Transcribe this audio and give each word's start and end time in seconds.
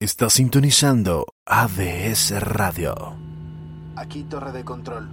Está 0.00 0.30
sintonizando 0.30 1.26
ADS 1.44 2.40
Radio. 2.40 3.16
Aquí 3.96 4.22
Torre 4.22 4.52
de 4.52 4.64
Control. 4.64 5.08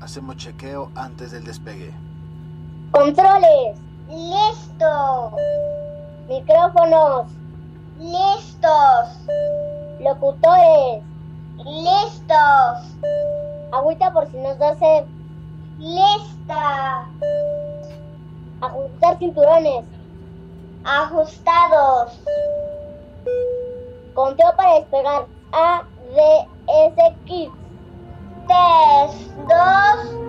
Hacemos 0.00 0.38
chequeo 0.38 0.90
antes 0.94 1.30
del 1.32 1.44
despegue. 1.44 1.92
Controles. 2.90 3.76
Listo. 4.08 5.36
Micrófonos. 6.26 7.26
Listos. 7.98 9.28
Locutores. 10.00 11.02
Listos. 11.58 12.96
Agüita 13.72 14.10
por 14.10 14.26
si 14.30 14.38
nos 14.38 14.58
da 14.58 14.74
sed. 14.78 15.04
Lista. 15.78 17.06
Ajustar 18.62 19.18
cinturones. 19.18 19.84
Ajustados. 20.84 22.18
Conteo 24.14 24.54
para 24.56 24.80
despegar. 24.80 25.26
A, 25.52 25.82
D, 26.14 26.48
S, 26.68 27.16
Kids. 27.26 27.52
3, 28.46 29.30
2, 29.48 30.19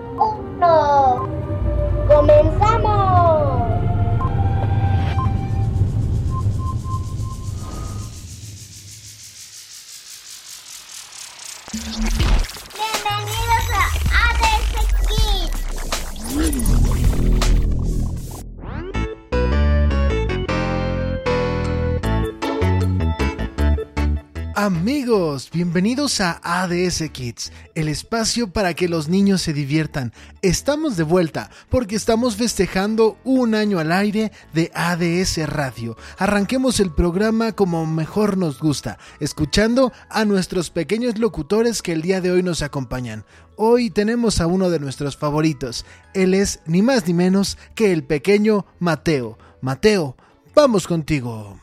Amigos, 24.61 25.49
bienvenidos 25.51 26.21
a 26.21 26.39
ADS 26.43 27.09
Kids, 27.11 27.51
el 27.73 27.87
espacio 27.87 28.53
para 28.53 28.75
que 28.75 28.87
los 28.87 29.09
niños 29.09 29.41
se 29.41 29.53
diviertan. 29.53 30.13
Estamos 30.43 30.97
de 30.97 31.01
vuelta 31.01 31.49
porque 31.71 31.95
estamos 31.95 32.35
festejando 32.35 33.17
un 33.23 33.55
año 33.55 33.79
al 33.79 33.91
aire 33.91 34.31
de 34.53 34.69
ADS 34.75 35.49
Radio. 35.49 35.97
Arranquemos 36.19 36.79
el 36.79 36.91
programa 36.91 37.53
como 37.53 37.87
mejor 37.87 38.37
nos 38.37 38.59
gusta, 38.59 38.99
escuchando 39.19 39.91
a 40.11 40.25
nuestros 40.25 40.69
pequeños 40.69 41.17
locutores 41.17 41.81
que 41.81 41.93
el 41.93 42.03
día 42.03 42.21
de 42.21 42.29
hoy 42.29 42.43
nos 42.43 42.61
acompañan. 42.61 43.25
Hoy 43.55 43.89
tenemos 43.89 44.41
a 44.41 44.45
uno 44.45 44.69
de 44.69 44.79
nuestros 44.79 45.17
favoritos. 45.17 45.87
Él 46.13 46.35
es 46.35 46.59
ni 46.67 46.83
más 46.83 47.07
ni 47.07 47.15
menos 47.15 47.57
que 47.73 47.91
el 47.91 48.03
pequeño 48.03 48.67
Mateo. 48.77 49.39
Mateo, 49.59 50.15
vamos 50.53 50.85
contigo. 50.85 51.59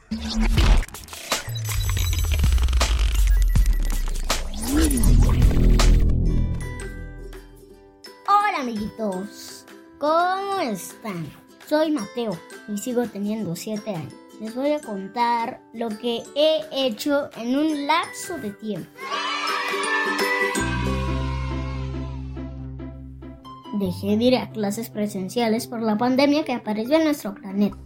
Hola 8.28 8.60
amiguitos, 8.60 9.64
¿cómo 9.98 10.60
están? 10.60 11.26
Soy 11.66 11.90
Mateo 11.90 12.38
y 12.68 12.76
sigo 12.76 13.06
teniendo 13.06 13.56
7 13.56 13.94
años. 13.94 14.12
Les 14.40 14.54
voy 14.54 14.72
a 14.72 14.80
contar 14.80 15.62
lo 15.72 15.88
que 15.88 16.22
he 16.34 16.60
hecho 16.70 17.30
en 17.38 17.56
un 17.56 17.86
lapso 17.86 18.36
de 18.36 18.50
tiempo. 18.50 18.90
Dejé 23.80 24.18
de 24.18 24.24
ir 24.24 24.36
a 24.36 24.50
clases 24.50 24.90
presenciales 24.90 25.66
por 25.66 25.80
la 25.80 25.96
pandemia 25.96 26.44
que 26.44 26.52
apareció 26.52 26.96
en 26.96 27.04
nuestro 27.04 27.34
planeta. 27.34 27.78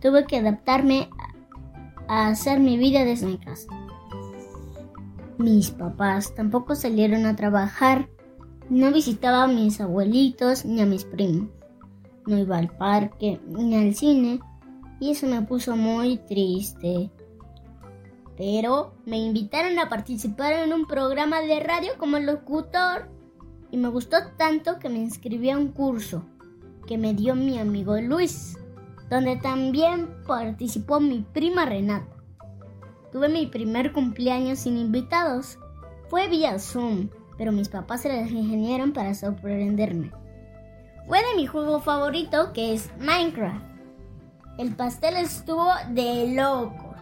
Tuve 0.00 0.26
que 0.26 0.38
adaptarme 0.38 1.08
a 2.08 2.28
hacer 2.28 2.58
mi 2.58 2.78
vida 2.78 3.04
desde 3.04 3.26
mi 3.26 3.38
casa. 3.38 3.68
Mis 5.38 5.70
papás 5.72 6.34
tampoco 6.34 6.76
salieron 6.76 7.26
a 7.26 7.34
trabajar. 7.34 8.08
No 8.70 8.92
visitaba 8.92 9.44
a 9.44 9.48
mis 9.48 9.80
abuelitos 9.80 10.64
ni 10.64 10.80
a 10.80 10.86
mis 10.86 11.04
primos. 11.04 11.48
No 12.26 12.38
iba 12.38 12.56
al 12.56 12.68
parque 12.68 13.40
ni 13.46 13.74
al 13.76 13.94
cine. 13.94 14.40
Y 15.00 15.10
eso 15.10 15.26
me 15.26 15.42
puso 15.42 15.76
muy 15.76 16.18
triste. 16.18 17.10
Pero 18.36 18.94
me 19.06 19.18
invitaron 19.18 19.78
a 19.78 19.88
participar 19.88 20.52
en 20.52 20.72
un 20.72 20.86
programa 20.86 21.40
de 21.40 21.60
radio 21.60 21.92
como 21.98 22.18
locutor. 22.20 23.10
Y 23.70 23.76
me 23.76 23.88
gustó 23.88 24.16
tanto 24.36 24.78
que 24.78 24.88
me 24.88 25.00
inscribí 25.00 25.50
a 25.50 25.58
un 25.58 25.72
curso 25.72 26.24
que 26.86 26.96
me 26.96 27.14
dio 27.14 27.34
mi 27.34 27.58
amigo 27.58 27.96
Luis, 28.00 28.56
donde 29.10 29.36
también 29.36 30.08
participó 30.26 31.00
mi 31.00 31.24
prima 31.32 31.64
Renata. 31.64 32.13
Tuve 33.14 33.28
mi 33.28 33.46
primer 33.46 33.92
cumpleaños 33.92 34.58
sin 34.58 34.76
invitados. 34.76 35.56
Fue 36.08 36.26
vía 36.26 36.58
Zoom, 36.58 37.10
pero 37.38 37.52
mis 37.52 37.68
papás 37.68 38.00
se 38.00 38.08
las 38.08 38.28
ingeniaron 38.28 38.92
para 38.92 39.14
sorprenderme. 39.14 40.10
Fue 41.06 41.18
de 41.18 41.36
mi 41.36 41.46
juego 41.46 41.78
favorito, 41.78 42.52
que 42.52 42.74
es 42.74 42.90
Minecraft. 42.98 43.64
El 44.58 44.74
pastel 44.74 45.16
estuvo 45.16 45.68
de 45.90 46.34
locos. 46.34 46.96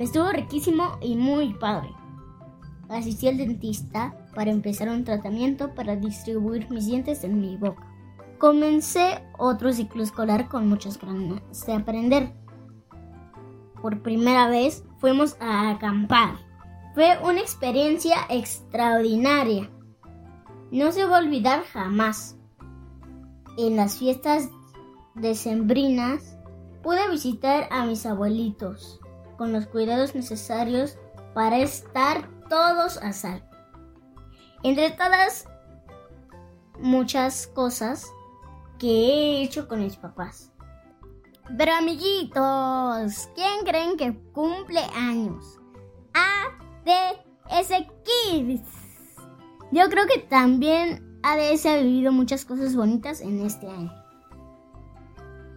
Estuvo 0.00 0.28
riquísimo 0.32 0.98
y 1.00 1.14
muy 1.14 1.54
padre. 1.54 1.90
Asistí 2.88 3.28
al 3.28 3.36
dentista 3.36 4.16
para 4.34 4.50
empezar 4.50 4.88
un 4.88 5.04
tratamiento 5.04 5.76
para 5.76 5.94
distribuir 5.94 6.68
mis 6.72 6.86
dientes 6.86 7.22
en 7.22 7.40
mi 7.40 7.56
boca. 7.56 7.86
Comencé 8.38 9.22
otro 9.38 9.72
ciclo 9.72 10.02
escolar 10.02 10.48
con 10.48 10.68
muchas 10.68 11.00
ganas 11.00 11.40
de 11.64 11.72
aprender 11.72 12.32
por 13.80 14.02
primera 14.02 14.48
vez 14.48 14.84
fuimos 14.98 15.36
a 15.40 15.70
acampar. 15.70 16.36
Fue 16.94 17.18
una 17.22 17.40
experiencia 17.40 18.16
extraordinaria. 18.28 19.70
No 20.70 20.92
se 20.92 21.04
va 21.04 21.18
a 21.18 21.20
olvidar 21.20 21.64
jamás. 21.64 22.36
En 23.56 23.76
las 23.76 23.98
fiestas 23.98 24.48
decembrinas 25.14 26.36
pude 26.82 27.08
visitar 27.10 27.68
a 27.70 27.84
mis 27.84 28.06
abuelitos 28.06 29.00
con 29.36 29.52
los 29.52 29.66
cuidados 29.66 30.14
necesarios 30.14 30.98
para 31.34 31.58
estar 31.58 32.28
todos 32.48 32.98
a 32.98 33.12
salvo. 33.12 33.46
Entre 34.62 34.90
todas 34.90 35.46
muchas 36.78 37.46
cosas 37.46 38.06
que 38.78 38.88
he 38.88 39.42
hecho 39.42 39.68
con 39.68 39.82
mis 39.82 39.96
papás. 39.96 40.49
Pero 41.56 41.72
amiguitos, 41.72 43.28
¿quién 43.34 43.64
creen 43.64 43.96
que 43.96 44.16
cumple 44.32 44.80
años? 44.94 45.58
ADS 46.14 47.68
Kids. 48.04 48.62
Yo 49.72 49.88
creo 49.88 50.06
que 50.06 50.20
también 50.20 51.18
ADS 51.22 51.66
ha 51.66 51.76
vivido 51.76 52.12
muchas 52.12 52.44
cosas 52.44 52.74
bonitas 52.74 53.20
en 53.20 53.40
este 53.44 53.68
año. 53.68 53.92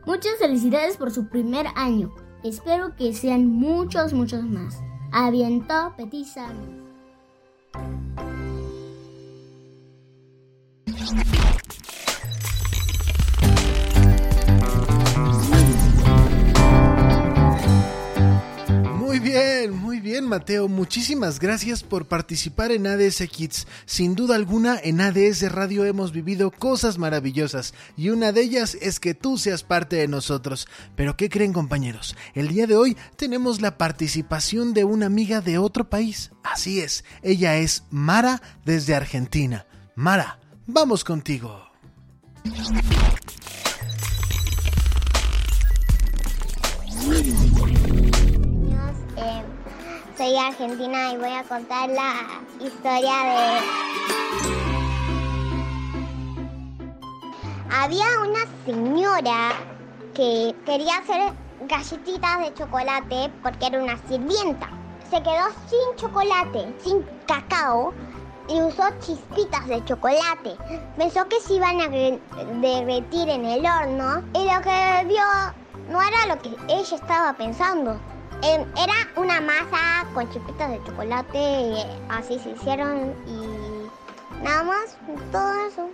Muchas 0.05 0.37
felicidades 0.39 0.97
por 0.97 1.11
su 1.11 1.29
primer 1.29 1.67
año. 1.75 2.13
Espero 2.43 2.95
que 2.95 3.13
sean 3.13 3.47
muchos, 3.47 4.13
muchos 4.13 4.43
más. 4.43 4.81
Aviento 5.11 5.93
petiza. 5.95 6.47
Mateo, 20.27 20.67
muchísimas 20.67 21.39
gracias 21.39 21.83
por 21.83 22.07
participar 22.07 22.71
en 22.71 22.87
ADS 22.87 23.27
Kids. 23.29 23.67
Sin 23.85 24.15
duda 24.15 24.35
alguna 24.35 24.79
en 24.81 25.01
ADS 25.01 25.51
Radio 25.51 25.85
hemos 25.85 26.11
vivido 26.11 26.51
cosas 26.51 26.97
maravillosas 26.97 27.73
y 27.97 28.09
una 28.09 28.31
de 28.31 28.41
ellas 28.41 28.77
es 28.81 28.99
que 28.99 29.13
tú 29.13 29.37
seas 29.37 29.63
parte 29.63 29.97
de 29.97 30.07
nosotros. 30.07 30.67
Pero 30.95 31.15
¿qué 31.17 31.29
creen 31.29 31.53
compañeros? 31.53 32.15
El 32.33 32.47
día 32.47 32.67
de 32.67 32.75
hoy 32.75 32.97
tenemos 33.15 33.61
la 33.61 33.77
participación 33.77 34.73
de 34.73 34.83
una 34.83 35.05
amiga 35.05 35.41
de 35.41 35.57
otro 35.57 35.89
país. 35.89 36.31
Así 36.43 36.79
es, 36.79 37.03
ella 37.21 37.57
es 37.57 37.83
Mara 37.89 38.41
desde 38.65 38.95
Argentina. 38.95 39.65
Mara, 39.95 40.39
vamos 40.67 41.03
contigo. 41.03 41.63
Soy 50.23 50.37
argentina 50.37 51.11
y 51.11 51.17
voy 51.17 51.33
a 51.33 51.43
contar 51.43 51.89
la 51.89 52.13
historia 52.61 53.11
de... 53.25 53.59
Había 57.69 58.05
una 58.21 58.39
señora 58.65 59.51
que 60.13 60.55
quería 60.65 60.99
hacer 60.99 61.33
galletitas 61.67 62.39
de 62.39 62.53
chocolate 62.53 63.31
porque 63.41 63.65
era 63.65 63.83
una 63.83 63.97
sirvienta. 64.07 64.69
Se 65.09 65.21
quedó 65.21 65.49
sin 65.67 65.97
chocolate, 65.97 66.73
sin 66.81 67.05
cacao 67.27 67.93
y 68.47 68.61
usó 68.61 68.83
chispitas 69.01 69.67
de 69.67 69.83
chocolate. 69.83 70.55
Pensó 70.95 71.27
que 71.27 71.41
se 71.41 71.55
iban 71.55 71.81
a 71.81 71.89
derretir 71.89 73.27
en 73.27 73.43
el 73.43 73.65
horno 73.65 74.23
y 74.33 74.45
lo 74.45 74.61
que 74.61 75.05
vio 75.05 75.23
no 75.89 76.01
era 76.01 76.33
lo 76.33 76.41
que 76.41 76.55
ella 76.69 76.95
estaba 76.95 77.33
pensando. 77.33 77.99
Era 78.43 79.07
una 79.15 79.39
masa 79.39 80.05
con 80.13 80.29
chispitas 80.29 80.69
de 80.69 80.83
chocolate 80.83 81.75
así 82.09 82.37
se 82.39 82.49
hicieron 82.51 83.15
y 83.25 84.43
nada 84.43 84.63
más, 84.63 84.97
todo 85.31 85.67
eso. 85.67 85.89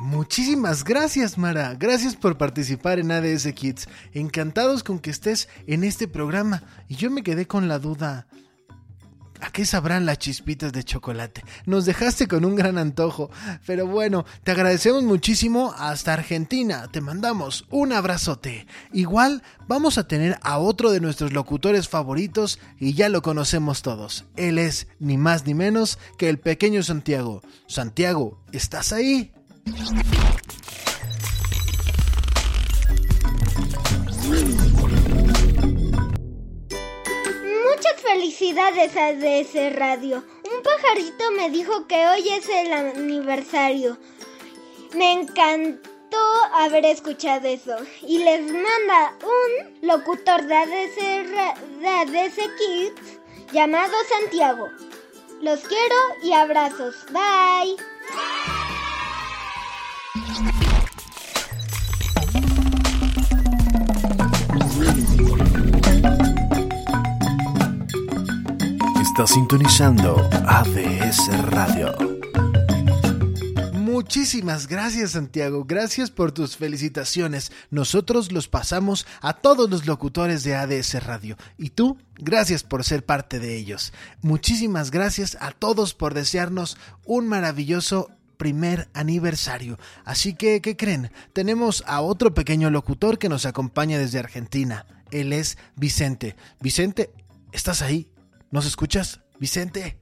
Muchísimas 0.00 0.84
gracias, 0.84 1.36
Mara. 1.36 1.74
Gracias 1.74 2.14
por 2.14 2.38
participar 2.38 3.00
en 3.00 3.10
ADS 3.10 3.52
Kids. 3.54 3.88
Encantados 4.12 4.84
con 4.84 5.00
que 5.00 5.10
estés 5.10 5.48
en 5.66 5.82
este 5.82 6.06
programa. 6.06 6.62
Y 6.86 6.94
yo 6.94 7.10
me 7.10 7.24
quedé 7.24 7.48
con 7.48 7.66
la 7.66 7.80
duda. 7.80 8.28
¿A 9.40 9.50
qué 9.50 9.64
sabrán 9.64 10.06
las 10.06 10.18
chispitas 10.18 10.72
de 10.72 10.84
chocolate? 10.84 11.44
Nos 11.66 11.84
dejaste 11.84 12.26
con 12.26 12.44
un 12.44 12.56
gran 12.56 12.78
antojo. 12.78 13.30
Pero 13.66 13.86
bueno, 13.86 14.24
te 14.42 14.50
agradecemos 14.50 15.04
muchísimo 15.04 15.74
hasta 15.76 16.14
Argentina. 16.14 16.88
Te 16.90 17.00
mandamos 17.00 17.66
un 17.70 17.92
abrazote. 17.92 18.66
Igual 18.92 19.42
vamos 19.66 19.98
a 19.98 20.08
tener 20.08 20.38
a 20.42 20.58
otro 20.58 20.90
de 20.90 21.00
nuestros 21.00 21.32
locutores 21.32 21.88
favoritos 21.88 22.58
y 22.78 22.94
ya 22.94 23.08
lo 23.08 23.22
conocemos 23.22 23.82
todos. 23.82 24.24
Él 24.36 24.58
es 24.58 24.88
ni 24.98 25.16
más 25.16 25.46
ni 25.46 25.54
menos 25.54 25.98
que 26.16 26.28
el 26.28 26.38
pequeño 26.38 26.82
Santiago. 26.82 27.42
Santiago, 27.66 28.42
¿estás 28.52 28.92
ahí? 28.92 29.32
DS 38.54 39.76
Radio. 39.76 40.24
Un 40.44 40.62
pajarito 40.62 41.30
me 41.32 41.50
dijo 41.50 41.86
que 41.86 42.06
hoy 42.06 42.28
es 42.28 42.48
el 42.48 42.72
aniversario. 42.72 43.98
Me 44.94 45.12
encantó 45.12 46.18
haber 46.54 46.86
escuchado 46.86 47.46
eso. 47.46 47.76
Y 48.02 48.18
les 48.18 48.40
manda 48.50 49.14
un 49.22 49.86
locutor 49.86 50.46
de 50.46 50.54
ADS, 50.54 50.96
de 51.80 51.88
ADS 51.88 52.36
Kids 52.58 53.18
llamado 53.52 53.92
Santiago. 54.18 54.68
Los 55.42 55.60
quiero 55.60 55.96
y 56.22 56.32
abrazos. 56.32 56.96
Bye. 57.12 57.76
Sintonizando 69.26 70.16
ADS 70.46 71.42
Radio. 71.50 71.92
Muchísimas 73.74 74.68
gracias 74.68 75.10
Santiago, 75.10 75.64
gracias 75.64 76.10
por 76.10 76.30
tus 76.30 76.56
felicitaciones. 76.56 77.50
Nosotros 77.70 78.30
los 78.30 78.46
pasamos 78.46 79.06
a 79.20 79.32
todos 79.34 79.68
los 79.68 79.86
locutores 79.86 80.44
de 80.44 80.54
ADS 80.54 81.04
Radio 81.04 81.36
y 81.58 81.70
tú, 81.70 81.98
gracias 82.14 82.62
por 82.62 82.84
ser 82.84 83.04
parte 83.04 83.40
de 83.40 83.56
ellos. 83.56 83.92
Muchísimas 84.22 84.92
gracias 84.92 85.36
a 85.40 85.50
todos 85.50 85.94
por 85.94 86.14
desearnos 86.14 86.76
un 87.04 87.26
maravilloso 87.26 88.10
primer 88.36 88.88
aniversario. 88.94 89.78
Así 90.04 90.34
que, 90.34 90.60
¿qué 90.60 90.76
creen? 90.76 91.10
Tenemos 91.32 91.82
a 91.88 92.02
otro 92.02 92.34
pequeño 92.34 92.70
locutor 92.70 93.18
que 93.18 93.28
nos 93.28 93.46
acompaña 93.46 93.98
desde 93.98 94.20
Argentina. 94.20 94.86
Él 95.10 95.32
es 95.32 95.58
Vicente. 95.74 96.36
Vicente, 96.60 97.10
¿estás 97.52 97.82
ahí? 97.82 98.08
¿Nos 98.50 98.64
escuchas? 98.64 99.20
Vicente. 99.38 99.98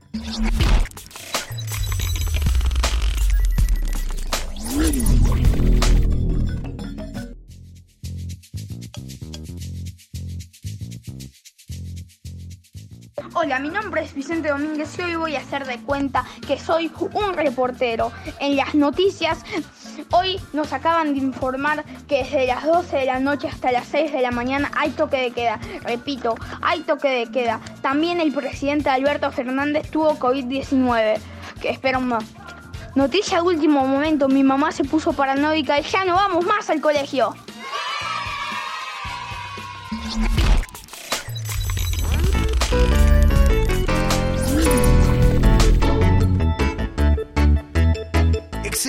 Hola, 13.35 13.59
mi 13.59 13.69
nombre 13.69 14.03
es 14.03 14.15
Vicente 14.15 14.49
Domínguez 14.49 14.97
y 14.99 15.03
hoy 15.03 15.17
voy 15.17 15.37
a 15.37 15.41
hacer 15.41 15.67
de 15.67 15.79
cuenta 15.81 16.25
que 16.47 16.59
soy 16.59 16.91
un 17.15 17.35
reportero. 17.35 18.13
En 18.39 18.55
las 18.55 18.77
noticias, 18.77 19.41
hoy 20.11 20.41
nos 20.53 20.73
acaban 20.73 21.15
de 21.15 21.21
informar 21.21 21.85
que 22.09 22.25
desde 22.25 22.47
las 22.47 22.65
12 22.65 22.97
de 22.97 23.07
la 23.07 23.21
noche 23.21 23.49
hasta 23.49 23.73
las 23.73 23.87
6 23.89 24.13
de 24.13 24.21
la 24.21 24.31
mañana 24.31 24.71
hay 24.77 24.91
toque 24.91 25.17
de 25.17 25.31
queda. 25.31 25.59
Repito, 25.83 26.35
hay 26.63 26.81
toque 26.81 27.09
de 27.09 27.31
queda. 27.31 27.61
También 27.83 28.21
el 28.21 28.33
presidente 28.33 28.91
Alberto 28.91 29.31
Fernández 29.31 29.91
tuvo 29.91 30.19
COVID-19. 30.19 31.19
Que 31.61 31.71
espera 31.71 31.99
un 31.99 32.17
Noticia 32.95 33.39
de 33.39 33.43
último 33.43 33.87
momento, 33.87 34.27
mi 34.27 34.43
mamá 34.43 34.73
se 34.73 34.83
puso 34.83 35.13
paranoica 35.13 35.79
y 35.79 35.83
ya 35.83 36.07
no 36.07 36.15
vamos 36.15 36.47
más 36.47 36.71
al 36.71 36.81
colegio. 36.81 37.35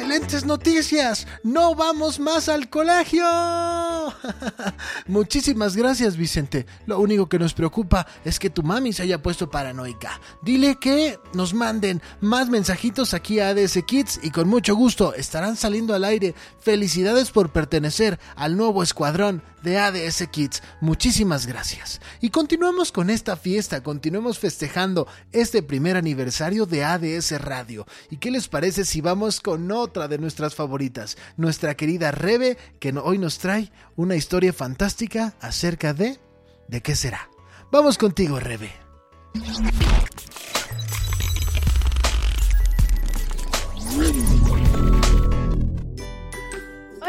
Excelentes 0.07 0.45
noticias. 0.45 1.27
No 1.44 1.75
vamos 1.75 2.18
más 2.18 2.48
al 2.48 2.69
colegio. 2.69 3.25
Muchísimas 5.07 5.75
gracias, 5.75 6.15
Vicente. 6.15 6.65
Lo 6.86 7.00
único 7.00 7.27
que 7.27 7.38
nos 7.38 7.54
preocupa 7.54 8.07
es 8.24 8.39
que 8.39 8.50
tu 8.50 8.63
mami 8.63 8.94
se 8.94 9.04
haya 9.04 9.21
puesto 9.21 9.50
paranoica. 9.50 10.21
Dile 10.41 10.77
que 10.79 11.20
nos 11.34 11.53
manden 11.53 12.01
más 12.22 12.48
mensajitos 12.48 13.13
aquí 13.13 13.41
a 13.41 13.50
ADS 13.50 13.79
Kids 13.86 14.22
y 14.24 14.32
con 14.32 14.48
mucho 14.48 14.75
gusto 14.75 15.13
estarán 15.13 15.58
saliendo 15.58 15.93
al 15.93 16.05
aire. 16.05 16.36
Felicidades 16.58 17.32
por 17.32 17.50
pertenecer 17.51 18.17
al 18.38 18.55
nuevo 18.55 18.84
escuadrón 18.84 19.43
de 19.64 19.78
ADS 19.78 20.28
Kids. 20.32 20.64
Muchísimas 20.82 21.46
gracias. 21.46 22.02
Y 22.22 22.30
continuamos 22.30 22.92
con 22.92 23.10
esta 23.10 23.38
fiesta, 23.38 23.82
continuemos 23.82 24.40
festejando 24.40 25.08
este 25.32 25.64
primer 25.64 25.98
aniversario 25.98 26.66
de 26.66 26.84
ADS 26.84 27.40
Radio. 27.42 27.86
¿Y 28.10 28.18
qué 28.18 28.32
les 28.32 28.48
parece 28.48 28.86
si 28.86 29.02
vamos 29.02 29.42
con 29.42 29.72
otra 29.72 30.08
de 30.08 30.18
nuestras 30.18 30.56
favoritas? 30.56 31.18
Nuestra 31.36 31.76
querida 31.76 32.12
Rebe, 32.12 32.58
que 32.80 32.92
hoy 32.98 33.18
nos 33.18 33.40
trae 33.40 33.72
una 33.96 34.16
historia 34.16 34.54
fantástica 34.54 35.36
acerca 35.40 35.94
de... 35.94 36.20
¿De 36.68 36.82
qué 36.82 36.96
será? 36.96 37.30
Vamos 37.72 37.98
contigo, 37.98 38.40
Rebe. 38.40 38.72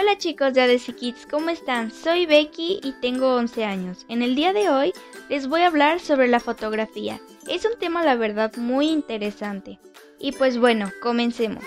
Hola 0.09 0.17
chicos 0.17 0.55
de 0.55 0.63
ADC 0.63 0.95
Kids, 0.95 1.27
¿cómo 1.31 1.51
están? 1.51 1.91
Soy 1.91 2.25
Becky 2.25 2.81
y 2.83 2.93
tengo 2.93 3.35
11 3.35 3.65
años. 3.67 4.07
En 4.09 4.23
el 4.23 4.35
día 4.35 4.55
de 4.55 4.71
hoy 4.71 4.95
les 5.29 5.49
voy 5.49 5.61
a 5.61 5.67
hablar 5.67 6.01
sobre 6.01 6.29
la 6.29 6.41
fotografía. 6.41 7.21
Es 7.47 7.67
un 7.67 7.79
tema 7.79 8.03
la 8.03 8.15
verdad 8.15 8.57
muy 8.57 8.89
interesante. 8.89 9.79
Y 10.19 10.33
pues 10.33 10.57
bueno, 10.57 10.91
comencemos. 11.03 11.63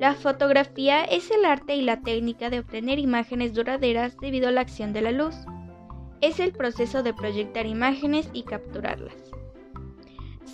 La 0.00 0.14
fotografía 0.14 1.04
es 1.04 1.30
el 1.30 1.44
arte 1.44 1.76
y 1.76 1.82
la 1.82 2.00
técnica 2.00 2.50
de 2.50 2.58
obtener 2.58 2.98
imágenes 2.98 3.54
duraderas 3.54 4.16
debido 4.16 4.48
a 4.48 4.52
la 4.52 4.62
acción 4.62 4.92
de 4.92 5.02
la 5.02 5.12
luz. 5.12 5.36
Es 6.20 6.40
el 6.40 6.50
proceso 6.50 7.04
de 7.04 7.14
proyectar 7.14 7.66
imágenes 7.66 8.28
y 8.32 8.42
capturarlas. 8.42 9.25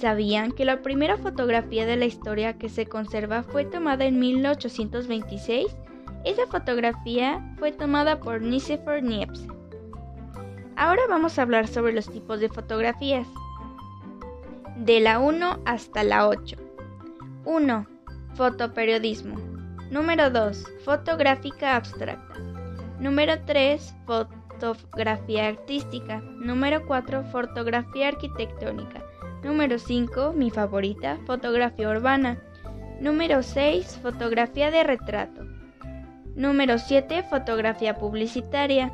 ¿Sabían 0.02 0.50
que 0.50 0.64
la 0.64 0.82
primera 0.82 1.16
fotografía 1.16 1.86
de 1.86 1.96
la 1.96 2.06
historia 2.06 2.58
que 2.58 2.68
se 2.68 2.86
conserva 2.86 3.44
fue 3.44 3.64
tomada 3.64 4.04
en 4.04 4.18
1826? 4.18 5.76
Esa 6.24 6.44
fotografía 6.48 7.40
fue 7.56 7.70
tomada 7.70 8.18
por 8.18 8.42
Nicephore 8.42 9.00
Niepce. 9.00 9.46
Ahora 10.74 11.02
vamos 11.08 11.38
a 11.38 11.42
hablar 11.42 11.68
sobre 11.68 11.92
los 11.92 12.10
tipos 12.10 12.40
de 12.40 12.48
fotografías. 12.48 13.28
De 14.74 14.98
la 14.98 15.20
1 15.20 15.60
hasta 15.66 16.02
la 16.02 16.26
8. 16.26 16.56
1. 17.44 17.86
Fotoperiodismo. 18.34 19.36
Número 19.92 20.30
2. 20.30 20.64
Fotográfica 20.84 21.76
abstracta. 21.76 22.40
Número 22.98 23.34
3. 23.46 23.94
fotografía 24.58 25.46
artística. 25.46 26.18
Número 26.40 26.84
4, 26.88 27.22
fotografía 27.30 28.08
arquitectónica. 28.08 29.11
Número 29.42 29.78
5, 29.78 30.34
mi 30.34 30.50
favorita, 30.50 31.18
fotografía 31.26 31.88
urbana. 31.90 32.38
Número 33.00 33.42
6, 33.42 33.98
fotografía 34.00 34.70
de 34.70 34.84
retrato. 34.84 35.42
Número 36.36 36.78
7, 36.78 37.24
fotografía 37.24 37.96
publicitaria. 37.96 38.92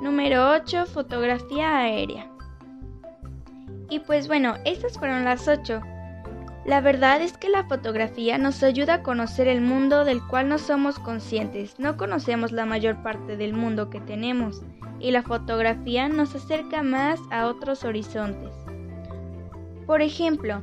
Número 0.00 0.50
8, 0.52 0.86
fotografía 0.86 1.76
aérea. 1.76 2.30
Y 3.90 3.98
pues 3.98 4.26
bueno, 4.26 4.54
estas 4.64 4.98
fueron 4.98 5.24
las 5.24 5.46
8. 5.46 5.82
La 6.64 6.80
verdad 6.80 7.20
es 7.20 7.36
que 7.36 7.50
la 7.50 7.64
fotografía 7.64 8.38
nos 8.38 8.62
ayuda 8.62 8.94
a 8.94 9.02
conocer 9.02 9.48
el 9.48 9.60
mundo 9.60 10.04
del 10.04 10.26
cual 10.26 10.48
no 10.48 10.58
somos 10.58 10.98
conscientes. 10.98 11.78
No 11.78 11.98
conocemos 11.98 12.52
la 12.52 12.64
mayor 12.64 13.02
parte 13.02 13.36
del 13.36 13.52
mundo 13.52 13.90
que 13.90 14.00
tenemos 14.00 14.62
y 14.98 15.10
la 15.10 15.22
fotografía 15.22 16.08
nos 16.08 16.34
acerca 16.34 16.82
más 16.82 17.20
a 17.30 17.46
otros 17.46 17.84
horizontes. 17.84 18.52
Por 19.90 20.02
ejemplo, 20.02 20.62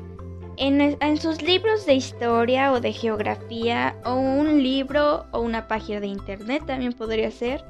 en, 0.55 1.17
sus 1.17 1.41
libros 1.41 1.85
de 1.85 1.95
historia 1.95 2.71
o 2.71 2.79
de 2.79 2.93
geografía 2.93 3.93
o 4.05 4.13
un 4.13 4.63
libro 4.63 5.25
o 5.33 5.41
una 5.41 5.67
página 5.67 5.99
de 5.99 6.07
internet 6.07 6.63
también 6.65 6.93
podría 6.93 7.29
ser, 7.29 7.61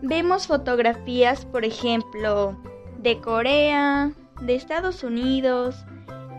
vemos 0.00 0.46
fotografías, 0.46 1.44
por 1.44 1.64
ejemplo, 1.64 2.56
de 2.98 3.18
Corea, 3.18 4.12
de 4.42 4.54
Estados 4.54 5.02
Unidos, 5.02 5.74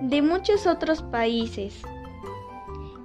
de 0.01 0.21
muchos 0.21 0.65
otros 0.65 1.01
países. 1.01 1.81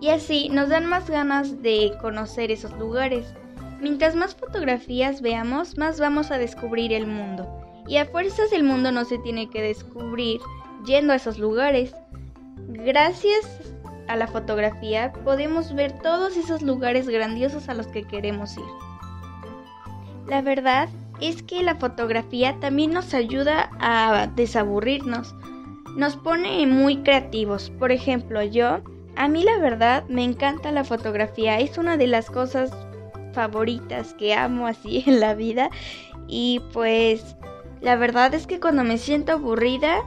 Y 0.00 0.10
así 0.10 0.50
nos 0.50 0.68
dan 0.68 0.86
más 0.86 1.10
ganas 1.10 1.60
de 1.60 1.92
conocer 2.00 2.52
esos 2.52 2.70
lugares. 2.78 3.34
Mientras 3.80 4.14
más 4.14 4.36
fotografías 4.36 5.22
veamos, 5.22 5.76
más 5.76 5.98
vamos 5.98 6.30
a 6.30 6.38
descubrir 6.38 6.92
el 6.92 7.08
mundo. 7.08 7.48
Y 7.88 7.96
a 7.96 8.06
fuerzas 8.06 8.52
el 8.52 8.62
mundo 8.62 8.92
no 8.92 9.04
se 9.04 9.18
tiene 9.18 9.50
que 9.50 9.60
descubrir 9.60 10.40
yendo 10.84 11.12
a 11.12 11.16
esos 11.16 11.38
lugares. 11.38 11.94
Gracias 12.68 13.46
a 14.08 14.16
la 14.16 14.26
fotografía 14.26 15.12
podemos 15.24 15.74
ver 15.74 15.92
todos 16.00 16.36
esos 16.36 16.62
lugares 16.62 17.08
grandiosos 17.08 17.68
a 17.68 17.74
los 17.74 17.86
que 17.86 18.04
queremos 18.04 18.56
ir. 18.56 18.64
La 20.26 20.42
verdad 20.42 20.88
es 21.20 21.42
que 21.42 21.62
la 21.62 21.76
fotografía 21.76 22.56
también 22.60 22.92
nos 22.92 23.14
ayuda 23.14 23.70
a 23.80 24.28
desaburrirnos, 24.34 25.34
nos 25.96 26.16
pone 26.16 26.66
muy 26.66 26.98
creativos. 26.98 27.70
Por 27.78 27.92
ejemplo, 27.92 28.42
yo, 28.42 28.80
a 29.16 29.28
mí 29.28 29.42
la 29.42 29.58
verdad 29.58 30.04
me 30.08 30.24
encanta 30.24 30.70
la 30.70 30.84
fotografía, 30.84 31.58
es 31.58 31.78
una 31.78 31.96
de 31.96 32.06
las 32.06 32.30
cosas 32.30 32.70
favoritas 33.32 34.14
que 34.14 34.34
amo 34.34 34.66
así 34.66 35.04
en 35.06 35.20
la 35.20 35.34
vida 35.34 35.70
y 36.26 36.60
pues 36.72 37.36
la 37.80 37.96
verdad 37.96 38.34
es 38.34 38.46
que 38.46 38.60
cuando 38.60 38.84
me 38.84 38.98
siento 38.98 39.32
aburrida, 39.32 39.98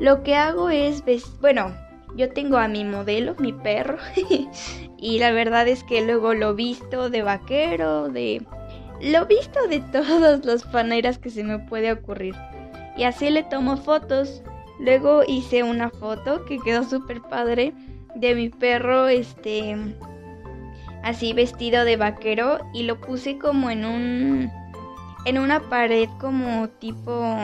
lo 0.00 0.22
que 0.22 0.34
hago 0.34 0.70
es, 0.70 1.04
bueno, 1.40 1.76
yo 2.16 2.32
tengo 2.32 2.56
a 2.56 2.68
mi 2.68 2.84
modelo, 2.84 3.36
mi 3.38 3.52
perro, 3.52 3.98
y 4.96 5.18
la 5.18 5.30
verdad 5.30 5.68
es 5.68 5.84
que 5.84 6.04
luego 6.04 6.34
lo 6.34 6.54
visto 6.54 7.10
de 7.10 7.22
vaquero, 7.22 8.08
de 8.08 8.42
lo 9.00 9.26
visto 9.26 9.66
de 9.68 9.80
todas 9.92 10.44
las 10.44 10.72
maneras 10.72 11.18
que 11.18 11.30
se 11.30 11.44
me 11.44 11.58
puede 11.58 11.92
ocurrir. 11.92 12.34
Y 12.96 13.04
así 13.04 13.30
le 13.30 13.42
tomo 13.44 13.76
fotos. 13.76 14.42
Luego 14.78 15.22
hice 15.26 15.62
una 15.62 15.90
foto 15.90 16.44
que 16.46 16.58
quedó 16.58 16.84
súper 16.84 17.20
padre 17.20 17.74
de 18.14 18.34
mi 18.34 18.48
perro, 18.48 19.08
este, 19.08 19.76
así 21.02 21.34
vestido 21.34 21.84
de 21.84 21.96
vaquero 21.96 22.58
y 22.72 22.84
lo 22.84 22.98
puse 23.00 23.38
como 23.38 23.70
en 23.70 23.84
un, 23.84 24.50
en 25.26 25.38
una 25.38 25.60
pared 25.68 26.08
como 26.18 26.68
tipo 26.68 27.36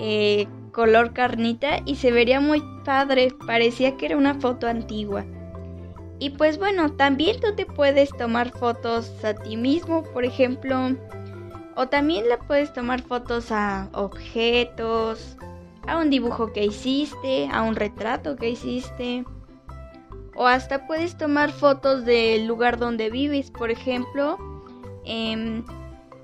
eh, 0.00 0.46
color 0.78 1.12
carnita 1.12 1.80
y 1.86 1.96
se 1.96 2.12
vería 2.12 2.38
muy 2.38 2.62
padre. 2.84 3.34
Parecía 3.48 3.96
que 3.96 4.06
era 4.06 4.16
una 4.16 4.34
foto 4.34 4.68
antigua. 4.68 5.24
Y 6.20 6.30
pues 6.30 6.56
bueno, 6.56 6.92
también 6.92 7.40
tú 7.40 7.52
te 7.56 7.66
puedes 7.66 8.10
tomar 8.10 8.52
fotos 8.52 9.12
a 9.24 9.34
ti 9.34 9.56
mismo, 9.56 10.04
por 10.04 10.24
ejemplo, 10.24 10.94
o 11.74 11.88
también 11.88 12.28
le 12.28 12.38
puedes 12.38 12.72
tomar 12.72 13.02
fotos 13.02 13.50
a 13.50 13.88
objetos, 13.92 15.36
a 15.84 15.98
un 15.98 16.10
dibujo 16.10 16.52
que 16.52 16.66
hiciste, 16.66 17.48
a 17.52 17.62
un 17.62 17.74
retrato 17.74 18.36
que 18.36 18.50
hiciste, 18.50 19.24
o 20.36 20.46
hasta 20.46 20.86
puedes 20.86 21.18
tomar 21.18 21.50
fotos 21.50 22.04
del 22.04 22.46
lugar 22.46 22.78
donde 22.78 23.10
vives, 23.10 23.50
por 23.50 23.72
ejemplo, 23.72 24.38
em, 25.04 25.64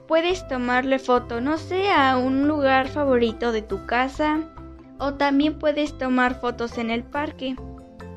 puedes 0.07 0.47
tomarle 0.49 0.99
foto, 0.99 1.41
no 1.41 1.59
sé, 1.59 1.91
a 1.91 2.17
un 2.17 2.47
lugar 2.47 2.89
favorito 2.89 3.53
de 3.53 3.63
tu 3.63 3.87
casa, 3.87 4.41
o 4.99 5.15
también 5.15 5.59
puedes 5.59 5.97
tomar 5.99 6.41
fotos 6.41 6.79
en 6.79 6.91
el 6.91 7.03
parque. 7.03 7.57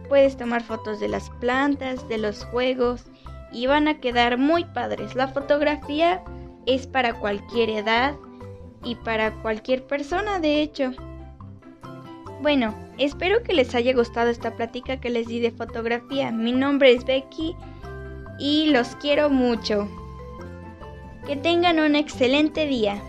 Puedes 0.10 0.38
tomar 0.38 0.64
fotos 0.64 1.00
de 1.00 1.10
las 1.10 1.30
plantas, 1.42 2.08
de 2.08 2.18
los 2.18 2.46
juegos 2.46 3.06
y 3.52 3.68
van 3.68 3.88
a 3.88 4.00
quedar 4.00 4.38
muy 4.38 4.64
padres. 4.64 5.16
La 5.16 5.28
fotografía 5.28 6.24
es 6.66 6.88
para 6.88 7.14
cualquier 7.14 7.70
edad 7.70 8.16
y 8.84 8.96
para 8.96 9.34
cualquier 9.42 9.86
persona, 9.86 10.40
de 10.40 10.62
hecho. 10.62 10.92
Bueno, 12.42 12.76
espero 12.98 13.44
que 13.44 13.54
les 13.54 13.74
haya 13.74 13.94
gustado 13.94 14.30
esta 14.30 14.56
plática 14.56 15.00
que 15.00 15.10
les 15.10 15.28
di 15.28 15.40
de 15.40 15.52
fotografía. 15.52 16.32
Mi 16.32 16.52
nombre 16.52 16.94
es 16.94 17.04
Becky 17.04 17.56
y 18.40 18.68
los 18.68 18.96
quiero 18.98 19.30
mucho. 19.30 19.90
Que 21.28 21.36
tengan 21.36 21.82
un 21.82 21.98
excelente 21.98 22.66
día. 22.66 23.04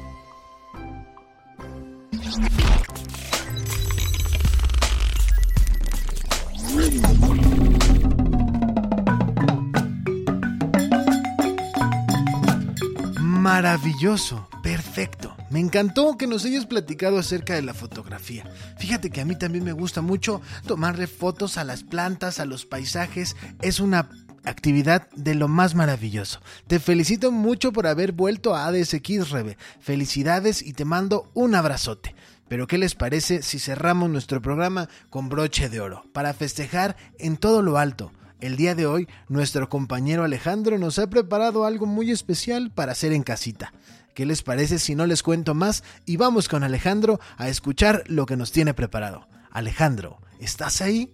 Maravilloso, 13.20 14.48
perfecto. 14.64 15.36
Me 15.50 15.60
encantó 15.60 16.18
que 16.18 16.26
nos 16.26 16.44
hayas 16.44 16.66
platicado 16.66 17.18
acerca 17.18 17.54
de 17.54 17.62
la 17.62 17.72
fotografía. 17.72 18.44
Fíjate 18.78 19.10
que 19.10 19.20
a 19.20 19.24
mí 19.24 19.38
también 19.38 19.62
me 19.62 19.72
gusta 19.72 20.02
mucho 20.02 20.42
tomarle 20.66 21.06
fotos 21.06 21.56
a 21.56 21.62
las 21.62 21.84
plantas, 21.84 22.40
a 22.40 22.46
los 22.46 22.66
paisajes. 22.66 23.36
Es 23.62 23.78
una 23.78 24.08
actividad 24.48 25.08
de 25.14 25.34
lo 25.34 25.48
más 25.48 25.74
maravilloso. 25.74 26.40
Te 26.66 26.80
felicito 26.80 27.30
mucho 27.30 27.72
por 27.72 27.86
haber 27.86 28.12
vuelto 28.12 28.54
a 28.54 28.66
ADS 28.66 28.96
Kids, 29.00 29.30
Rebe. 29.30 29.56
Felicidades 29.80 30.62
y 30.62 30.72
te 30.72 30.84
mando 30.84 31.30
un 31.34 31.54
abrazote. 31.54 32.14
Pero 32.48 32.66
¿qué 32.66 32.78
les 32.78 32.94
parece 32.94 33.42
si 33.42 33.58
cerramos 33.58 34.10
nuestro 34.10 34.40
programa 34.40 34.88
con 35.10 35.28
broche 35.28 35.68
de 35.68 35.80
oro 35.80 36.04
para 36.12 36.32
festejar 36.32 36.96
en 37.18 37.36
todo 37.36 37.62
lo 37.62 37.78
alto? 37.78 38.12
El 38.40 38.56
día 38.56 38.74
de 38.74 38.86
hoy, 38.86 39.08
nuestro 39.28 39.68
compañero 39.68 40.24
Alejandro 40.24 40.78
nos 40.78 40.98
ha 40.98 41.10
preparado 41.10 41.64
algo 41.64 41.86
muy 41.86 42.10
especial 42.10 42.70
para 42.70 42.92
hacer 42.92 43.12
en 43.12 43.24
casita. 43.24 43.72
¿Qué 44.14 44.26
les 44.26 44.42
parece 44.42 44.78
si 44.78 44.94
no 44.94 45.06
les 45.06 45.22
cuento 45.22 45.54
más 45.54 45.84
y 46.06 46.16
vamos 46.16 46.48
con 46.48 46.64
Alejandro 46.64 47.20
a 47.36 47.48
escuchar 47.48 48.04
lo 48.06 48.26
que 48.26 48.36
nos 48.36 48.52
tiene 48.52 48.74
preparado? 48.74 49.28
Alejandro, 49.50 50.20
¿estás 50.40 50.80
ahí? 50.80 51.12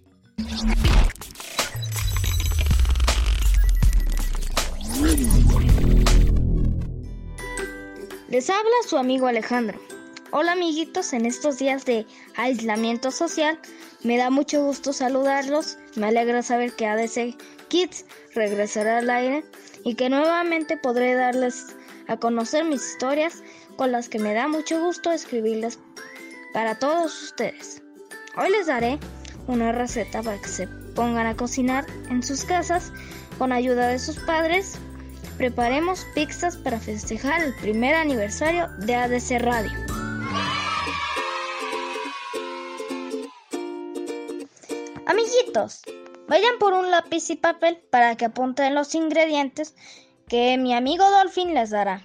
Les 8.29 8.49
habla 8.49 8.71
su 8.87 8.97
amigo 8.97 9.27
Alejandro. 9.27 9.77
Hola 10.31 10.53
amiguitos, 10.53 11.11
en 11.11 11.25
estos 11.25 11.59
días 11.59 11.83
de 11.85 12.05
aislamiento 12.37 13.11
social 13.11 13.59
me 14.03 14.17
da 14.17 14.29
mucho 14.29 14.63
gusto 14.63 14.93
saludarlos, 14.93 15.77
me 15.95 16.07
alegra 16.07 16.41
saber 16.43 16.73
que 16.73 16.85
ADC 16.87 17.35
Kids 17.67 18.05
regresará 18.35 18.99
al 18.99 19.09
aire 19.09 19.43
y 19.83 19.95
que 19.95 20.09
nuevamente 20.09 20.77
podré 20.77 21.15
darles 21.15 21.75
a 22.07 22.17
conocer 22.17 22.63
mis 22.63 22.91
historias 22.91 23.43
con 23.75 23.91
las 23.91 24.07
que 24.07 24.19
me 24.19 24.33
da 24.33 24.47
mucho 24.47 24.79
gusto 24.79 25.11
escribirles 25.11 25.79
para 26.53 26.79
todos 26.79 27.21
ustedes. 27.21 27.81
Hoy 28.37 28.49
les 28.49 28.67
daré 28.67 28.97
una 29.47 29.71
receta 29.71 30.23
para 30.23 30.39
que 30.39 30.47
se 30.47 30.67
pongan 30.95 31.27
a 31.27 31.35
cocinar 31.35 31.85
en 32.09 32.23
sus 32.23 32.45
casas 32.45 32.93
con 33.37 33.51
ayuda 33.51 33.89
de 33.89 33.99
sus 33.99 34.17
padres. 34.19 34.79
Preparemos 35.37 36.05
pizzas 36.15 36.55
para 36.55 36.79
festejar 36.79 37.43
el 37.43 37.53
primer 37.55 37.93
aniversario 37.93 38.69
de 38.79 38.95
ADC 38.95 39.41
Radio. 39.41 39.71
Amiguitos, 45.05 45.81
vayan 46.29 46.57
por 46.57 46.71
un 46.71 46.89
lápiz 46.89 47.29
y 47.29 47.35
papel 47.35 47.77
para 47.91 48.15
que 48.15 48.25
apunten 48.25 48.75
los 48.75 48.95
ingredientes 48.95 49.75
que 50.29 50.57
mi 50.57 50.73
amigo 50.73 51.03
Dolphin 51.11 51.53
les 51.53 51.69
dará. 51.71 52.01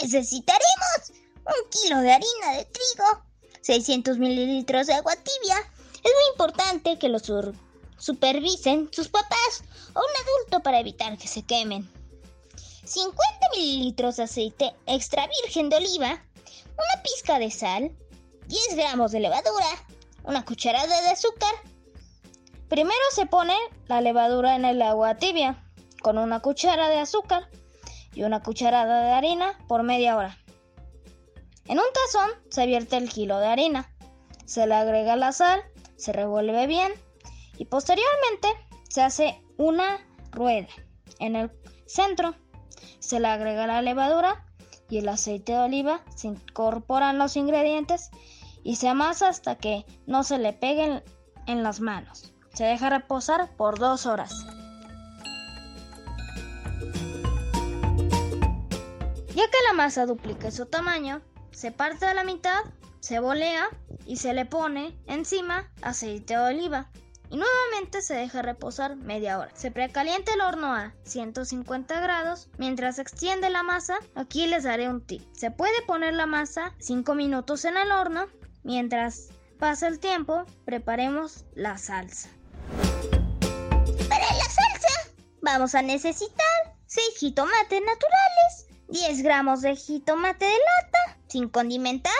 Necesitaremos 0.00 1.12
un 1.44 1.70
kilo 1.70 2.00
de 2.00 2.12
harina 2.12 2.56
de 2.56 2.64
trigo, 2.64 3.24
600 3.60 4.16
mililitros 4.16 4.86
de 4.86 4.94
agua 4.94 5.16
tibia. 5.16 5.58
Es 5.96 6.12
muy 6.14 6.30
importante 6.32 6.98
que 6.98 7.10
los 7.10 7.30
supervisen 7.98 8.88
sus 8.90 9.08
papás 9.08 9.64
o 9.94 10.00
un 10.00 10.44
adulto 10.44 10.62
para 10.62 10.80
evitar 10.80 11.18
que 11.18 11.28
se 11.28 11.42
quemen. 11.42 12.01
50 12.92 13.16
mililitros 13.56 14.16
de 14.16 14.24
aceite 14.24 14.74
extra 14.84 15.26
virgen 15.42 15.70
de 15.70 15.76
oliva, 15.76 16.22
una 16.72 17.02
pizca 17.02 17.38
de 17.38 17.50
sal, 17.50 17.90
10 18.48 18.76
gramos 18.76 19.12
de 19.12 19.20
levadura, 19.20 19.66
una 20.24 20.44
cucharada 20.44 21.00
de 21.00 21.08
azúcar. 21.08 21.54
Primero 22.68 23.00
se 23.14 23.24
pone 23.24 23.56
la 23.86 24.02
levadura 24.02 24.56
en 24.56 24.66
el 24.66 24.82
agua 24.82 25.16
tibia 25.16 25.64
con 26.02 26.18
una 26.18 26.40
cuchara 26.40 26.90
de 26.90 26.98
azúcar 26.98 27.48
y 28.14 28.24
una 28.24 28.42
cucharada 28.42 29.06
de 29.06 29.12
harina 29.12 29.58
por 29.68 29.82
media 29.84 30.14
hora. 30.14 30.36
En 31.68 31.78
un 31.78 31.86
tazón 31.94 32.30
se 32.50 32.66
vierte 32.66 32.98
el 32.98 33.08
kilo 33.08 33.38
de 33.38 33.46
harina, 33.46 33.90
se 34.44 34.66
le 34.66 34.74
agrega 34.74 35.16
la 35.16 35.32
sal, 35.32 35.62
se 35.96 36.12
revuelve 36.12 36.66
bien 36.66 36.92
y 37.56 37.64
posteriormente 37.64 38.48
se 38.90 39.00
hace 39.00 39.42
una 39.56 40.06
rueda. 40.30 40.68
En 41.20 41.36
el 41.36 41.50
centro 41.86 42.34
se 43.02 43.18
le 43.18 43.28
agrega 43.28 43.66
la 43.66 43.82
levadura 43.82 44.46
y 44.88 44.98
el 44.98 45.08
aceite 45.08 45.52
de 45.52 45.58
oliva, 45.58 46.00
se 46.14 46.28
incorporan 46.28 47.18
los 47.18 47.36
ingredientes 47.36 48.10
y 48.62 48.76
se 48.76 48.88
amasa 48.88 49.28
hasta 49.28 49.56
que 49.56 49.84
no 50.06 50.22
se 50.22 50.38
le 50.38 50.52
peguen 50.52 51.02
en 51.46 51.62
las 51.62 51.80
manos. 51.80 52.32
Se 52.54 52.64
deja 52.64 52.90
reposar 52.90 53.54
por 53.56 53.78
dos 53.78 54.06
horas. 54.06 54.32
Ya 59.34 59.50
que 59.50 59.58
la 59.66 59.72
masa 59.74 60.06
duplique 60.06 60.52
su 60.52 60.66
tamaño, 60.66 61.22
se 61.50 61.72
parte 61.72 62.06
a 62.06 62.14
la 62.14 62.22
mitad, 62.22 62.60
se 63.00 63.18
bolea 63.18 63.68
y 64.06 64.16
se 64.16 64.32
le 64.32 64.46
pone 64.46 64.96
encima 65.06 65.72
aceite 65.82 66.36
de 66.36 66.40
oliva 66.40 66.90
y 67.32 67.36
nuevamente 67.38 68.02
se 68.02 68.14
deja 68.14 68.42
reposar 68.42 68.94
media 68.94 69.38
hora. 69.38 69.50
Se 69.54 69.70
precalienta 69.70 70.34
el 70.34 70.42
horno 70.42 70.74
a 70.74 70.92
150 71.04 71.98
grados 72.00 72.50
mientras 72.58 72.96
se 72.96 73.02
extiende 73.02 73.48
la 73.48 73.62
masa. 73.62 73.98
Aquí 74.14 74.46
les 74.46 74.64
daré 74.64 74.90
un 74.90 75.00
tip. 75.00 75.22
Se 75.32 75.50
puede 75.50 75.80
poner 75.86 76.12
la 76.12 76.26
masa 76.26 76.74
5 76.78 77.14
minutos 77.14 77.64
en 77.64 77.78
el 77.78 77.90
horno 77.90 78.26
mientras 78.64 79.30
pasa 79.58 79.88
el 79.88 79.98
tiempo. 79.98 80.44
Preparemos 80.66 81.46
la 81.54 81.78
salsa. 81.78 82.28
Para 84.10 84.26
la 84.26 84.44
salsa 84.44 85.10
vamos 85.40 85.74
a 85.74 85.80
necesitar 85.80 86.76
6 86.84 87.16
jitomates 87.18 87.80
naturales, 87.80 88.66
10 88.88 89.22
gramos 89.22 89.62
de 89.62 89.74
jitomate 89.74 90.44
de 90.44 90.50
lata 90.50 91.18
sin 91.28 91.48
condimentar, 91.48 92.12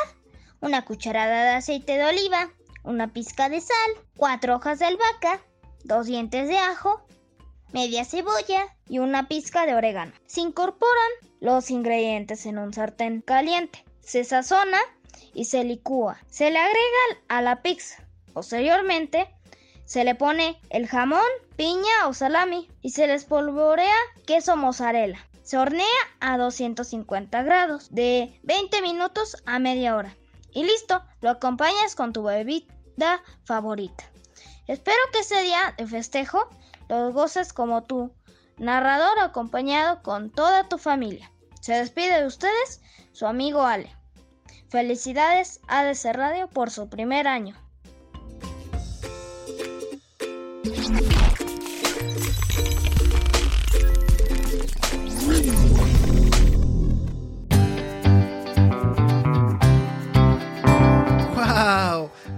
una 0.62 0.86
cucharada 0.86 1.42
de 1.42 1.50
aceite 1.50 1.98
de 1.98 2.04
oliva, 2.06 2.50
una 2.84 3.12
pizca 3.12 3.48
de 3.48 3.60
sal, 3.60 3.90
cuatro 4.16 4.56
hojas 4.56 4.78
de 4.78 4.86
albahaca, 4.86 5.40
dos 5.84 6.06
dientes 6.06 6.48
de 6.48 6.58
ajo, 6.58 7.04
media 7.72 8.04
cebolla 8.04 8.76
y 8.88 8.98
una 8.98 9.28
pizca 9.28 9.66
de 9.66 9.74
orégano. 9.74 10.12
Se 10.26 10.40
incorporan 10.40 11.10
los 11.40 11.70
ingredientes 11.70 12.46
en 12.46 12.58
un 12.58 12.72
sartén 12.72 13.22
caliente. 13.22 13.84
Se 14.00 14.24
sazona 14.24 14.78
y 15.34 15.46
se 15.46 15.64
licúa. 15.64 16.20
Se 16.28 16.50
le 16.50 16.58
agrega 16.58 17.22
a 17.28 17.42
la 17.42 17.62
pizza. 17.62 18.04
Posteriormente, 18.32 19.28
se 19.84 20.04
le 20.04 20.14
pone 20.14 20.60
el 20.70 20.86
jamón, 20.86 21.20
piña 21.56 22.06
o 22.06 22.14
salami 22.14 22.68
y 22.80 22.90
se 22.90 23.06
le 23.06 23.14
espolvorea 23.14 23.94
queso 24.26 24.56
mozzarella. 24.56 25.18
Se 25.42 25.58
hornea 25.58 25.86
a 26.20 26.38
250 26.38 27.42
grados 27.42 27.92
de 27.92 28.38
20 28.44 28.80
minutos 28.82 29.36
a 29.44 29.58
media 29.58 29.96
hora. 29.96 30.16
Y 30.52 30.64
listo, 30.64 31.02
lo 31.20 31.30
acompañas 31.30 31.94
con 31.94 32.12
tu 32.12 32.22
bebida 32.22 33.22
favorita. 33.44 34.04
Espero 34.66 34.98
que 35.12 35.20
ese 35.20 35.42
día 35.42 35.74
de 35.76 35.86
festejo 35.86 36.48
lo 36.88 37.12
goces 37.12 37.52
como 37.52 37.82
tu 37.84 38.12
narrador 38.58 39.18
acompañado 39.18 40.02
con 40.02 40.30
toda 40.30 40.68
tu 40.68 40.78
familia. 40.78 41.30
Se 41.60 41.74
despide 41.74 42.20
de 42.20 42.26
ustedes 42.26 42.80
su 43.12 43.26
amigo 43.26 43.62
Ale. 43.62 43.94
Felicidades 44.68 45.60
a 45.68 45.80
ADC 45.80 46.14
Radio 46.14 46.48
por 46.48 46.70
su 46.70 46.88
primer 46.88 47.28
año. 47.28 47.56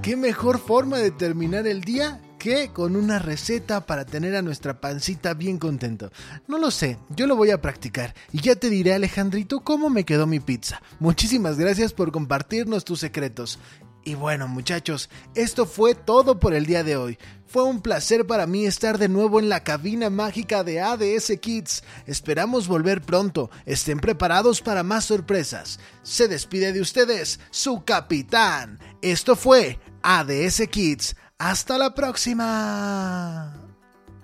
¿Qué 0.05 0.17
mejor 0.17 0.59
forma 0.59 0.99
de 0.99 1.11
terminar 1.11 1.67
el 1.67 1.81
día 1.81 2.21
que 2.38 2.69
con 2.69 2.95
una 2.95 3.19
receta 3.19 3.87
para 3.87 4.05
tener 4.05 4.37
a 4.37 4.43
nuestra 4.43 4.79
pancita 4.79 5.33
bien 5.33 5.57
contento? 5.57 6.12
No 6.47 6.59
lo 6.59 6.71
sé, 6.71 6.99
yo 7.17 7.27
lo 7.27 7.37
voy 7.37 7.53
a 7.53 7.62
practicar 7.62 8.14
y 8.31 8.43
ya 8.43 8.55
te 8.55 8.69
diré 8.69 8.93
Alejandrito 8.93 9.61
cómo 9.61 9.88
me 9.88 10.05
quedó 10.05 10.27
mi 10.27 10.40
pizza. 10.40 10.83
Muchísimas 11.01 11.57
gracias 11.57 11.95
por 11.95 12.12
compartirnos 12.12 12.85
tus 12.85 13.01
secretos. 13.01 13.59
Y 14.05 14.14
bueno 14.14 14.49
muchachos, 14.49 15.09
esto 15.35 15.64
fue 15.64 15.95
todo 15.95 16.38
por 16.38 16.53
el 16.53 16.67
día 16.67 16.85
de 16.85 16.97
hoy. 16.97 17.19
Fue 17.47 17.62
un 17.62 17.81
placer 17.81 18.27
para 18.27 18.47
mí 18.47 18.67
estar 18.67 18.99
de 18.99 19.09
nuevo 19.09 19.38
en 19.38 19.49
la 19.49 19.64
cabina 19.64 20.11
mágica 20.11 20.62
de 20.62 20.81
ADS 20.81 21.33
Kids. 21.40 21.85
Esperamos 22.07 22.69
volver 22.69 23.01
pronto. 23.01 23.51
Estén 23.64 24.01
preparados 24.01 24.61
para 24.61 24.83
más 24.83 25.05
sorpresas. 25.05 25.79
Se 26.03 26.29
despide 26.29 26.73
de 26.73 26.81
ustedes 26.81 27.40
su 27.51 27.85
capitán. 27.85 28.79
Esto 29.01 29.37
fue 29.37 29.79
ADS 30.03 30.69
Kids. 30.69 31.17
Hasta 31.38 31.79
la 31.79 31.95
próxima. 31.95 33.55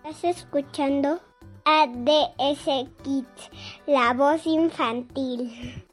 Estás 0.04 0.36
escuchando 0.36 1.20
ADS 1.64 2.88
Kids, 3.02 3.50
la 3.86 4.12
voz 4.12 4.44
infantil. 4.44 5.86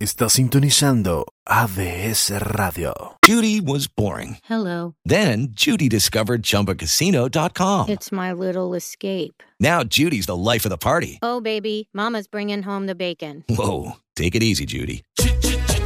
Está 0.00 0.28
sintonizando 0.28 1.24
ADS 1.46 2.30
Radio. 2.40 2.92
Judy 3.24 3.60
was 3.60 3.86
boring. 3.86 4.38
Hello. 4.44 4.94
Then 5.04 5.48
Judy 5.52 5.88
discovered 5.88 6.42
ChumbaCasino.com. 6.42 7.88
It's 7.88 8.10
my 8.10 8.32
little 8.32 8.74
escape. 8.74 9.42
Now 9.60 9.84
Judy's 9.84 10.26
the 10.26 10.36
life 10.36 10.66
of 10.66 10.70
the 10.70 10.76
party. 10.76 11.18
Oh, 11.22 11.40
baby, 11.40 11.88
Mama's 11.94 12.26
bringing 12.26 12.62
home 12.64 12.86
the 12.86 12.94
bacon. 12.94 13.44
Whoa, 13.48 13.92
take 14.16 14.34
it 14.34 14.42
easy, 14.42 14.66
Judy. 14.66 15.04